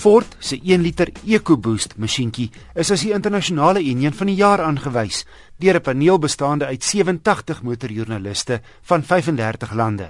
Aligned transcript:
Ford 0.00 0.36
se 0.38 0.56
1 0.56 0.80
liter 0.80 1.10
EcoBoost 1.28 1.98
masjienkie 2.00 2.46
is 2.72 2.88
as 2.94 3.02
die 3.04 3.10
internasionale 3.12 3.82
enjin 3.84 4.14
van 4.16 4.30
die 4.30 4.36
jaar 4.38 4.62
aangewys 4.64 5.26
deur 5.60 5.76
'n 5.76 5.84
paneel 5.84 6.18
bestaande 6.18 6.64
uit 6.64 6.82
87 6.82 7.60
motorjoernaliste 7.62 8.62
van 8.88 9.02
35 9.02 9.74
lande. 9.74 10.08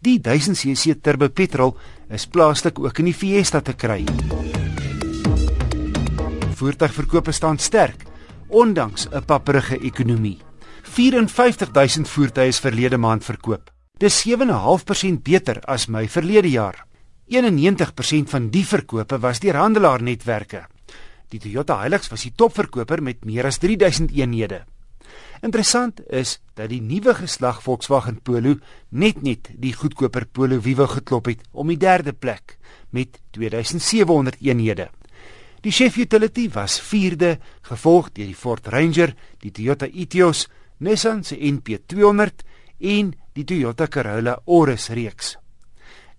Die 0.00 0.20
1000cc 0.20 0.94
turbo 1.02 1.28
petrol 1.28 1.76
is 2.08 2.26
plaaslik 2.26 2.78
ook 2.78 2.98
in 2.98 3.04
die 3.10 3.14
Fiesta 3.14 3.60
te 3.60 3.72
kry. 3.72 4.04
Voertuigverkope 6.54 7.32
staan 7.32 7.58
sterk 7.58 8.04
ondanks 8.48 9.08
'n 9.10 9.24
papperige 9.24 9.78
ekonomie. 9.82 10.38
54000 10.82 12.08
voertuie 12.08 12.46
is 12.46 12.60
verlede 12.60 12.96
maand 12.96 13.24
verkoop. 13.24 13.70
Dis 13.98 14.22
7.5% 14.22 15.22
beter 15.22 15.60
as 15.66 15.86
my 15.86 16.08
verlede 16.08 16.50
jaar. 16.50 16.91
91% 17.30 18.28
van 18.28 18.50
die 18.50 18.64
verkope 18.66 19.18
was 19.20 19.40
deur 19.40 19.56
handelaarnetwerke. 19.60 20.66
Die 21.32 21.40
Toyota 21.40 21.78
Hilux 21.82 22.10
was 22.12 22.26
die 22.26 22.34
topverkoper 22.36 23.02
met 23.02 23.24
meer 23.24 23.46
as 23.48 23.58
3000 23.62 24.12
eenhede. 24.12 24.64
Interessant 25.42 26.00
is 26.06 26.36
dat 26.54 26.70
die 26.70 26.80
nuwe 26.82 27.14
geslag 27.18 27.62
Volkswagen 27.64 28.20
Polo 28.22 28.58
net 28.90 29.22
net 29.22 29.48
die 29.58 29.72
goedkoper 29.74 30.26
Polo 30.30 30.60
Vivo 30.62 30.86
geklop 30.86 31.30
het 31.32 31.42
om 31.50 31.72
die 31.72 31.80
derde 31.80 32.12
plek 32.12 32.58
met 32.90 33.18
2700 33.34 34.38
eenhede. 34.40 34.90
Die 35.62 35.72
Chef 35.72 35.96
Utility 35.96 36.48
was 36.50 36.80
4de, 36.82 37.36
gevolg 37.62 38.12
deur 38.12 38.26
die 38.26 38.38
Ford 38.38 38.66
Ranger, 38.66 39.14
die 39.42 39.50
Toyota 39.50 39.86
Etios, 39.86 40.48
Nissan 40.82 41.22
se 41.24 41.38
NP200 41.38 42.42
en 42.78 43.14
die 43.34 43.44
Toyota 43.46 43.86
Corolla 43.86 44.40
Auris 44.46 44.90
reeks. 44.90 45.36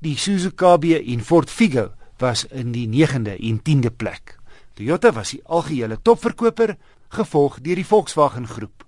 Die 0.04 0.18
Suzuki 0.18 0.98
en 1.14 1.22
Ford 1.24 1.50
Figo 1.50 1.94
was 2.20 2.44
in 2.52 2.74
die 2.74 2.90
9de 2.92 3.38
en 3.40 3.62
10de 3.64 3.92
plek. 3.96 4.34
Toyota 4.76 5.14
was 5.16 5.32
die 5.32 5.40
algehele 5.46 5.96
topverkoper, 6.02 6.74
gevolg 7.08 7.62
deur 7.64 7.80
die 7.80 7.88
Volkswagen 7.88 8.48
groep. 8.48 8.84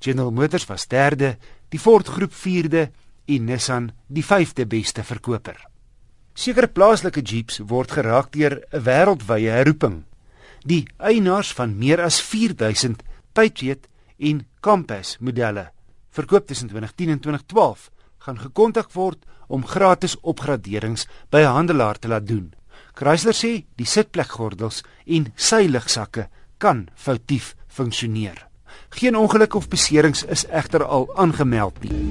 General 0.00 0.32
Motors 0.32 0.64
was 0.70 0.86
derde, 0.88 1.36
die 1.68 1.78
Ford 1.78 2.08
groep 2.08 2.32
4de 2.32 2.86
en 3.26 3.44
Nissan 3.44 3.90
die 4.08 4.24
5de 4.24 4.64
beste 4.64 5.04
verkoper. 5.04 5.58
Sekere 6.32 6.72
plaaslike 6.72 7.20
Jeeps 7.20 7.60
word 7.60 7.92
geraak 7.92 8.32
deur 8.32 8.62
'n 8.72 8.84
wêreldwye 8.88 9.50
herroeping. 9.52 10.04
Die 10.64 10.88
eienaars 10.96 11.52
van 11.52 11.76
meer 11.76 12.00
as 12.00 12.22
4000 12.22 13.02
Patriot 13.34 13.84
en 14.16 14.46
Compass 14.60 15.18
modelle 15.20 15.72
verkoop 16.10 16.46
tussen 16.46 16.68
2010 16.68 17.10
en 17.10 17.20
2012 17.20 17.90
gaan 18.24 18.38
gekontak 18.40 18.92
word 18.96 19.20
om 19.52 19.66
gratis 19.68 20.16
opgraderings 20.22 21.06
by 21.30 21.40
'n 21.44 21.56
handelaar 21.56 21.98
te 21.98 22.08
laat 22.08 22.26
doen. 22.26 22.54
Chrysler 22.94 23.34
sê 23.34 23.64
die 23.76 23.86
sitplekgordels 23.86 24.82
en 25.06 25.32
seilligsakke 25.34 26.28
kan 26.58 26.88
foutief 26.94 27.54
funksioneer. 27.68 28.46
Geen 28.88 29.16
ongeluk 29.16 29.54
of 29.54 29.68
beserings 29.68 30.24
is 30.24 30.46
egter 30.46 30.84
al 30.84 31.16
aangemeld 31.16 31.80
nie. 31.82 32.06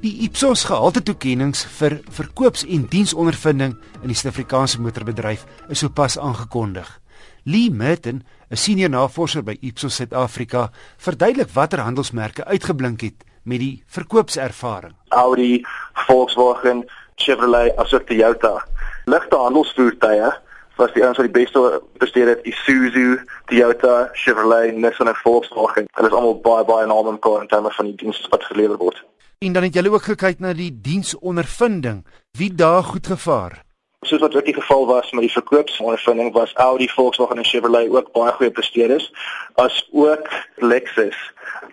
Die 0.00 0.22
Ipsos 0.22 0.64
gehalte 0.64 1.02
toekenninge 1.02 1.66
vir 1.78 2.00
verkoops- 2.10 2.64
en 2.64 2.86
diensondervinding 2.88 3.76
in 4.02 4.08
die 4.08 4.14
Suid-Afrikaanse 4.14 4.80
motorbedryf 4.80 5.44
is 5.68 5.78
sopas 5.78 6.18
aangekondig. 6.18 7.00
Lee 7.44 7.70
Merton, 7.70 8.22
'n 8.50 8.56
senior 8.56 8.90
navorser 8.90 9.42
by 9.42 9.56
Ipsos 9.60 9.94
Suid-Afrika, 9.94 10.70
verduidelik 10.96 11.50
watter 11.50 11.80
handelsmerke 11.80 12.44
uitgeblink 12.44 13.00
het 13.00 13.24
met 13.42 13.58
die 13.58 13.82
verkoopservaring. 13.86 14.94
Audi, 15.08 15.64
Volkswagen, 15.92 16.84
Chevrolet, 17.14 17.76
asook 17.76 18.06
Toyota. 18.06 18.64
Ligte 19.04 19.36
handelsvoertuie 19.36 20.32
was 20.78 20.92
die 20.94 21.02
ouens 21.02 21.18
wat 21.18 21.26
die 21.26 21.42
beste 21.42 21.82
presteer 21.98 22.28
het, 22.28 22.44
Isuzu, 22.46 23.18
Toyota, 23.46 24.08
Chevrolet, 24.12 24.76
Nissan 24.76 25.08
en 25.08 25.14
Volkswagen. 25.14 25.88
Hulle 25.92 26.08
is 26.08 26.14
almal 26.14 26.40
baie 26.44 26.64
baie 26.64 26.86
name 26.86 27.16
in 27.16 27.18
kar 27.18 27.42
in 27.42 27.48
terme 27.50 27.70
van 27.74 27.90
die 27.90 27.94
dienste 27.94 28.30
wat 28.30 28.44
gelewer 28.44 28.78
word. 28.78 29.04
En 29.38 29.52
dan 29.52 29.62
het 29.62 29.74
julle 29.74 29.90
ook 29.90 30.02
gekyk 30.02 30.40
na 30.42 30.52
die 30.52 30.72
diensondervinding. 30.82 32.04
Wie 32.38 32.54
daar 32.54 32.82
goed 32.82 33.06
gevaar? 33.06 33.62
Soos 34.06 34.20
wat 34.20 34.34
ook 34.36 34.44
die 34.44 34.54
geval 34.54 34.86
was 34.86 35.10
met 35.10 35.20
die 35.20 35.32
verkoopsondervinding 35.32 36.32
was 36.32 36.52
Audi, 36.54 36.88
Volkswagen 36.88 37.36
en 37.36 37.44
Chevrolet 37.44 37.90
ook 37.90 38.12
baie 38.12 38.32
goeie 38.32 38.50
presteerders 38.50 39.08
as 39.54 39.88
ook 39.90 40.28
Lexus. 40.56 41.16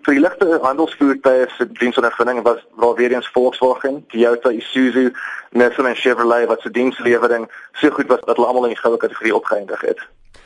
Vir 0.01 0.17
die 0.17 0.23
ligte 0.23 0.47
handelsvoertuie 0.61 1.45
se 1.57 1.67
diensondervinding 1.71 2.41
was 2.47 2.63
waar 2.81 2.95
weer 2.97 3.13
eens 3.13 3.29
Volkswagen, 3.33 4.01
Toyota, 4.07 4.49
Isuzu, 4.49 5.11
Nissan 5.51 5.85
en 5.85 5.95
Chevrolet 5.95 6.47
wat 6.49 6.61
se 6.61 6.71
dienslewering 6.71 7.45
so 7.73 7.93
goed 7.93 8.09
was 8.09 8.25
dat 8.25 8.35
hulle 8.35 8.47
almal 8.47 8.65
in 8.71 8.73
die 8.73 8.81
goue 8.81 8.97
kategorie 8.97 9.35
opgeëindig 9.35 9.85
het. 9.85 10.01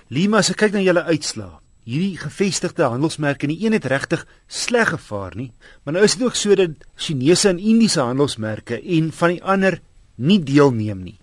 Lima, 0.08 0.44
as 0.44 0.52
ek 0.52 0.60
kyk 0.66 0.76
na 0.76 0.84
julle 0.84 1.06
uitslae, 1.08 1.62
hierdie 1.88 2.20
gevestigde 2.20 2.90
handelsmerke 2.92 3.48
nie 3.48 3.62
een 3.64 3.78
het 3.78 3.88
regtig 3.88 4.28
sleg 4.52 4.92
gevaar 4.98 5.40
nie, 5.40 5.54
maar 5.84 5.96
nou 5.96 6.04
is 6.04 6.20
dit 6.20 6.28
ook 6.28 6.36
so 6.36 6.60
dat 6.60 6.76
Chinese 7.00 7.54
en 7.56 7.64
Indiese 7.64 8.04
handelsmerke 8.04 8.82
en 8.84 9.10
van 9.16 9.38
die 9.38 9.44
ander 9.44 9.80
nie 10.20 10.42
deelneem 10.44 11.08
nie. 11.08 11.19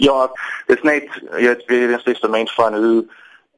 Ja, 0.00 0.30
dis 0.66 0.80
net 0.82 1.08
jy 1.36 1.50
het 1.52 1.64
weer 1.68 1.90
'n 1.92 2.02
testament 2.04 2.52
van 2.52 2.74
hoe 2.74 3.06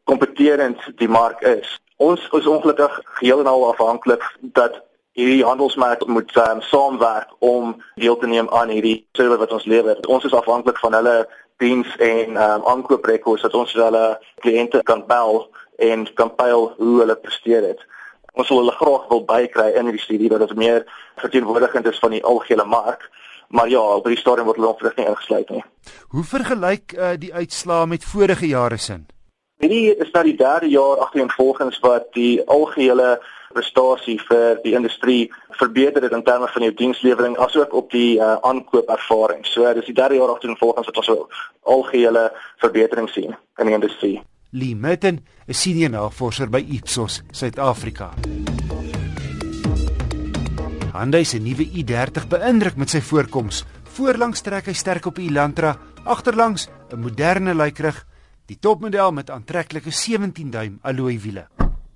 kompeterend 0.04 0.80
die 0.96 1.08
mark 1.08 1.40
is. 1.40 1.80
Ons 1.96 2.28
is 2.30 2.46
ongelukkig 2.46 3.00
geheel 3.04 3.40
en 3.40 3.46
al 3.46 3.68
afhanklik 3.70 4.36
dat 4.40 4.82
hierdie 5.12 5.44
handelsmerk 5.44 6.06
moet 6.06 6.36
um, 6.36 6.60
saamwerk 6.60 7.28
om 7.38 7.82
deel 7.94 8.16
te 8.16 8.26
neem 8.26 8.48
aan 8.50 8.68
hierdie 8.68 9.06
service 9.12 9.38
wat 9.38 9.52
ons 9.52 9.64
lewer. 9.64 9.96
Ons 10.06 10.24
is 10.24 10.34
afhanklik 10.34 10.78
van 10.78 10.92
hulle 10.92 11.28
diens 11.56 11.96
en 11.96 12.28
um, 12.30 12.64
aankooprekords 12.64 13.42
dat 13.42 13.54
ons 13.54 13.72
hulle 13.72 14.18
kliënte 14.40 14.82
kan 14.82 15.06
bel 15.06 15.46
en 15.76 16.14
kan 16.14 16.34
pyl 16.34 16.72
hoe 16.76 16.98
hulle 16.98 17.16
presteer 17.16 17.62
het. 17.62 17.86
Ons 18.32 18.48
wil 18.48 18.64
hulle 18.64 18.78
graag 18.82 19.08
wil 19.08 19.24
bykry 19.24 19.70
in 19.76 19.84
hierdie 19.84 20.06
studie 20.06 20.28
dat 20.28 20.48
dit 20.48 20.56
meer 20.56 20.86
verteenwoordigend 21.16 21.86
is 21.86 21.98
van 21.98 22.10
die 22.10 22.24
algehele 22.24 22.64
mark. 22.64 23.10
Maar 23.52 23.68
ja, 23.68 23.80
op 23.80 24.06
die 24.08 24.16
stadium 24.16 24.48
word 24.48 24.56
hulle 24.56 24.70
onverdig 24.72 24.96
nie 24.96 25.06
ingesluit 25.06 25.50
nie. 25.52 25.64
Hoe 26.14 26.24
vergelyk 26.24 26.94
uh, 26.96 27.10
die 27.20 27.34
uitslae 27.34 27.86
met 27.86 28.04
vorige 28.04 28.48
jare 28.48 28.78
sin? 28.80 29.04
Hierdie 29.60 29.92
is 30.00 30.10
nou 30.14 30.22
die 30.24 30.38
derde 30.38 30.70
jaar 30.72 31.02
agtereenvolgens 31.04 31.76
wat 31.84 32.08
die 32.16 32.40
algehele 32.50 33.18
prestasie 33.52 34.16
vir 34.24 34.56
die 34.64 34.72
industrie 34.78 35.20
verbeter 35.60 36.02
het 36.06 36.16
in 36.16 36.24
terme 36.24 36.48
van 36.54 36.64
die 36.64 36.72
dienslewering 36.80 37.36
asook 37.44 37.76
op 37.76 37.92
die 37.92 38.16
uh, 38.16 38.38
aankoopervaring. 38.48 39.44
So 39.46 39.68
dis 39.76 39.90
die 39.90 39.98
derde 40.00 40.16
jaar 40.16 40.32
agtereenvolgens 40.32 40.88
wat 40.88 41.02
ons 41.04 41.12
'n 41.12 41.20
algehele 41.76 42.32
verbetering 42.64 43.08
sien 43.08 43.36
in 43.60 43.66
die 43.66 43.74
industrie. 43.74 44.22
Lee 44.50 44.74
Merton, 44.76 45.20
'n 45.46 45.54
senior 45.54 45.90
navorser 45.90 46.48
by 46.48 46.64
Ipsos 46.68 47.22
Suid-Afrika. 47.30 48.10
Hyundai 50.92 51.24
se 51.24 51.38
nuwe 51.40 51.64
i30 51.64 52.26
beïndruk 52.28 52.74
met 52.76 52.92
sy 52.92 53.00
voorkoms. 53.00 53.62
Voorlangs 53.94 54.44
trek 54.44 54.66
hy 54.68 54.74
sterk 54.76 55.06
op 55.08 55.16
die 55.16 55.30
Elantra, 55.30 55.70
agterlangs 56.04 56.68
'n 56.92 57.00
moderne 57.00 57.54
lykrig, 57.54 57.96
die 58.46 58.58
topmodel 58.60 59.12
met 59.12 59.30
aantreklike 59.30 59.88
17-duim 59.88 60.80
alloy 60.82 61.16
wiele. 61.18 61.46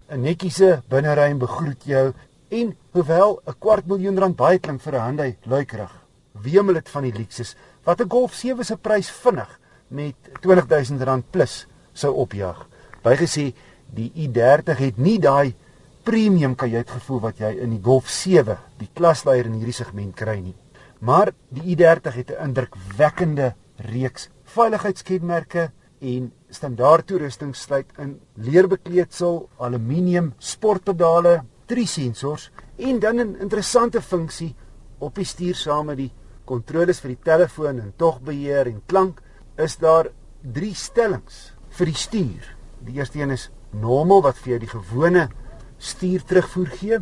'n 0.08 0.22
Netjiese 0.22 0.82
binneruim 0.88 1.38
begroet 1.38 1.84
jou 1.84 2.14
en 2.48 2.76
hoewel 2.92 3.42
'n 3.46 3.58
kwart 3.58 3.86
miljoen 3.86 4.18
rand 4.18 4.36
baie 4.36 4.58
klink 4.58 4.80
vir 4.80 4.94
'n 4.94 5.04
Hyundai 5.04 5.36
lykrig, 5.44 5.92
wemel 6.32 6.74
dit 6.74 6.88
van 6.88 7.02
die 7.02 7.12
luksus 7.12 7.54
wat 7.84 8.00
'n 8.00 8.08
Golf 8.08 8.32
7 8.34 8.64
se 8.64 8.76
prys 8.76 9.10
vinnig 9.10 9.60
met 9.88 10.14
20000 10.40 11.02
rand 11.02 11.30
plus 11.30 11.66
sou 11.92 12.14
opjaag. 12.14 12.66
Bygesê 13.04 13.52
die 13.94 14.10
i30 14.14 14.78
het 14.78 14.96
nie 14.98 15.18
daai 15.18 15.54
premium 16.02 16.54
kajuitgevoel 16.54 17.20
wat 17.20 17.38
jy 17.38 17.58
in 17.60 17.70
die 17.70 17.82
Golf 17.82 18.08
7, 18.08 18.56
die 18.78 18.90
klasleier 18.94 19.46
in 19.46 19.58
hierdie 19.58 19.76
segment 19.76 20.14
kry 20.16 20.38
nie. 20.40 20.54
Maar 21.00 21.32
die 21.52 21.76
i30 21.76 22.14
het 22.14 22.30
'n 22.30 22.42
indrukwekkende 22.48 23.54
reeks 23.76 24.30
veiligheidskenmerke 24.44 25.70
en 26.00 26.32
standaard 26.50 27.06
toerusting 27.06 27.56
sluit 27.56 27.86
in 27.98 28.20
leerbekleedsel, 28.34 29.48
aluminium, 29.58 30.34
sportpedale, 30.38 31.42
drie 31.66 31.86
sensors 31.86 32.50
en 32.76 32.98
dan 32.98 33.20
'n 33.20 33.36
interessante 33.40 34.02
funksie 34.02 34.54
op 34.98 35.14
die 35.14 35.24
stuur 35.24 35.54
saam 35.54 35.86
met 35.86 35.96
die 35.96 36.12
kontroles 36.44 37.00
vir 37.00 37.08
die 37.08 37.22
telefoon 37.24 37.80
en 37.80 37.92
togbeheer 37.96 38.66
en 38.66 38.82
klank 38.86 39.20
is 39.56 39.76
daar 39.76 40.08
drie 40.42 40.74
stellings 40.74 41.52
vir 41.68 41.86
die 41.86 41.94
stuur. 41.94 42.56
Die 42.86 42.94
eerste 42.94 43.18
een 43.18 43.30
is 43.30 43.50
normal 43.72 44.22
wat 44.22 44.38
vir 44.38 44.50
jou 44.50 44.58
die 44.58 44.72
gewone 44.72 45.28
stuur 45.78 46.24
terugvoer 46.24 46.66
gee. 46.66 46.98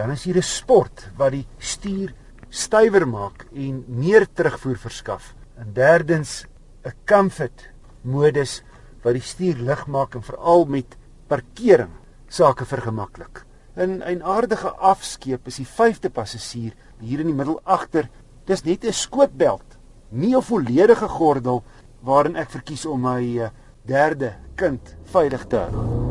Dan 0.00 0.14
is 0.16 0.24
hier 0.24 0.36
'n 0.36 0.42
sport 0.42 1.10
wat 1.16 1.32
die 1.32 1.46
stuur 1.58 2.14
stywer 2.48 3.04
maak 3.08 3.44
en 3.52 3.84
meer 3.86 4.26
terugvoer 4.32 4.78
verskaf. 4.78 5.34
En 5.58 5.72
derdens 5.72 6.46
'n 6.84 6.94
comfort 7.04 7.68
modus 8.02 8.62
wat 9.02 9.12
die 9.12 9.22
stuur 9.22 9.56
lig 9.56 9.86
maak 9.86 10.14
en 10.14 10.22
veral 10.22 10.64
met 10.64 10.96
parkering 11.28 11.92
sake 12.28 12.64
vergemaklik. 12.64 13.44
In 13.76 14.02
'n 14.02 14.22
aardige 14.22 14.70
afskeep 14.70 15.46
is 15.46 15.56
die 15.56 15.66
vyfde 15.66 16.10
passasier 16.10 16.72
hier 16.98 17.20
in 17.20 17.26
die 17.26 17.36
middel 17.36 17.60
agter. 17.64 18.08
Dis 18.46 18.64
net 18.64 18.84
'n 18.84 18.92
skootbelt 18.92 19.78
nie 20.08 20.34
'n 20.34 20.42
volledige 20.42 21.08
gordel 21.08 21.62
waarin 22.00 22.36
ek 22.36 22.50
verkies 22.50 22.86
om 22.86 23.00
my 23.00 23.38
uh, 23.38 23.50
derde 23.84 24.32
kind 24.56 24.96
veilig 25.04 25.46
te 25.46 25.56
hou. 25.56 26.09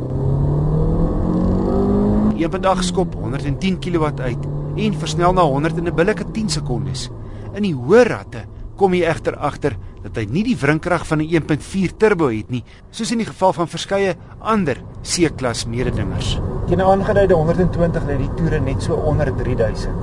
Een 2.40 2.52
vandag 2.52 2.84
skop 2.84 3.16
110 3.20 3.80
kW 3.84 4.04
uit 4.22 4.46
en 4.80 4.94
versnel 4.96 5.34
na 5.34 5.42
100 5.42 5.78
in 5.78 5.88
'n 5.88 5.96
billike 5.96 6.24
10 6.32 6.50
sekondes. 6.50 7.10
In 7.54 7.64
die 7.64 7.76
hoë 7.76 8.04
ratte 8.08 8.46
kom 8.78 8.94
jy 8.94 9.04
egter 9.04 9.36
agter 9.36 9.76
dat 10.04 10.16
hy 10.16 10.26
nie 10.30 10.44
die 10.44 10.56
wrinkrag 10.56 11.08
van 11.08 11.20
'n 11.20 11.28
1.4 11.28 11.98
turbo 11.98 12.30
het 12.30 12.50
nie, 12.50 12.64
soos 12.92 13.12
in 13.12 13.18
die 13.18 13.26
geval 13.26 13.54
van 13.54 13.68
verskeie 13.68 14.16
ander 14.40 14.78
C-klas 15.02 15.66
mededingers. 15.66 16.40
Teen 16.68 16.80
'n 16.80 16.82
aangeduide 16.82 17.34
120 17.34 18.04
lê 18.08 18.18
die 18.18 18.34
toere 18.36 18.60
net 18.60 18.82
so 18.84 18.94
onder 18.94 19.36
3000. 19.36 19.94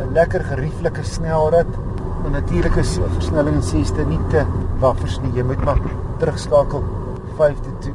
'n 0.00 0.12
Lekker 0.12 0.44
gerieflike 0.44 1.02
snelrit. 1.02 1.72
En 2.24 2.32
natuurlik 2.32 2.76
is 2.76 2.98
versnelling 3.14 3.56
in 3.56 3.62
6ste 3.62 4.06
nie 4.06 4.20
te 4.28 4.44
waffers 4.78 5.20
nie. 5.20 5.32
Jy 5.32 5.42
moet 5.42 5.64
maar 5.64 5.80
terugskakel 6.18 6.84
5de 7.38 7.78
toe 7.80 7.94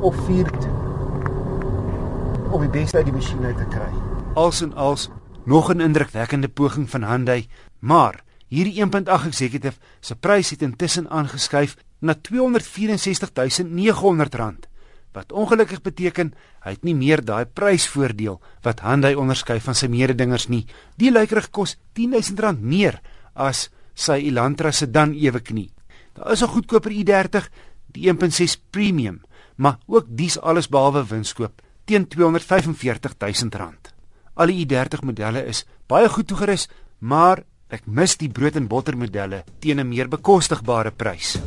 of 0.00 0.16
4de 0.26 0.79
om 2.50 2.60
die 2.64 2.70
beste 2.70 2.96
uit 2.98 3.06
die 3.06 3.14
masjien 3.14 3.44
uit 3.44 3.56
te 3.56 3.66
kry. 3.70 3.90
Als 4.34 4.60
en 4.64 4.72
als 4.74 5.08
nog 5.44 5.70
'n 5.72 5.80
indrukwekkende 5.80 6.48
poging 6.48 6.90
van 6.90 7.04
Hyundai, 7.04 7.48
maar 7.78 8.24
hierdie 8.48 8.80
1.8 8.82 9.26
executive 9.26 9.78
se 10.00 10.16
prys 10.16 10.50
het 10.50 10.62
intussen 10.62 11.10
aangeskuif 11.10 11.76
na 11.98 12.14
R264900 12.14 12.20
wat 15.12 15.32
ongelukkig 15.32 15.82
beteken 15.82 16.34
hy 16.60 16.70
het 16.70 16.84
nie 16.84 16.94
meer 16.94 17.24
daai 17.24 17.44
prysvoordeel 17.44 18.40
wat 18.62 18.80
Hyundai 18.80 19.14
onderskei 19.14 19.60
van 19.60 19.74
sy 19.74 19.86
mededingers 19.86 20.48
nie. 20.48 20.66
Die 20.96 21.10
lykerig 21.10 21.50
kos 21.50 21.76
R10000 21.98 22.60
meer 22.60 23.00
as 23.34 23.70
sy 23.94 24.12
Elantra 24.12 24.70
sedan 24.72 25.14
eweknie. 25.14 25.70
Daar 26.14 26.32
is 26.32 26.42
'n 26.42 26.48
goedkoper 26.48 26.90
i30, 26.90 27.50
die 27.86 28.08
1.6 28.08 28.56
premium, 28.70 29.20
maar 29.56 29.78
ook 29.86 30.06
dis 30.08 30.40
alles 30.40 30.68
behalwe 30.68 31.06
winskoop 31.06 31.62
teen 31.84 32.06
R245000. 32.08 33.94
Al 34.34 34.46
die 34.46 34.64
i30 34.64 35.04
modelle 35.04 35.44
is 35.46 35.64
baie 35.86 36.08
goed 36.08 36.26
toegerus, 36.30 36.68
maar 36.98 37.44
ek 37.70 37.86
mis 37.86 38.16
die 38.16 38.30
brood 38.30 38.56
en 38.56 38.68
botter 38.68 38.96
modelle 38.96 39.44
teen 39.60 39.80
'n 39.80 39.88
meer 39.88 40.08
bekostigbare 40.08 40.90
prys. 40.90 41.38